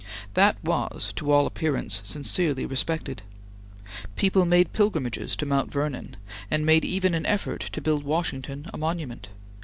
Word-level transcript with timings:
That 0.33 0.57
was 0.63 1.13
to 1.17 1.31
all 1.31 1.45
appearance 1.45 2.01
sincerely 2.03 2.65
respected. 2.65 3.21
People 4.15 4.45
made 4.47 4.73
pilgrimages 4.73 5.35
to 5.35 5.45
Mount 5.45 5.71
Vernon 5.71 6.15
and 6.49 6.65
made 6.65 6.83
even 6.83 7.13
an 7.13 7.27
effort 7.27 7.59
to 7.71 7.81
build 7.81 8.03
Washington 8.03 8.65
a 8.73 8.79
monument. 8.79 9.27